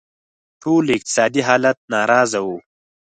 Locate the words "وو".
2.45-2.57